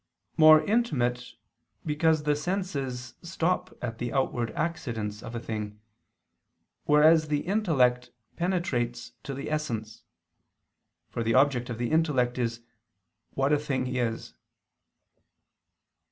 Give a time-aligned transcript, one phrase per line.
[0.35, 1.35] More intimate,
[1.85, 5.79] because the senses stop at the outward accidents of a thing,
[6.85, 10.01] whereas the intellect penetrates to the essence;
[11.11, 12.63] for the object of the intellect is
[13.35, 14.33] "what a thing is."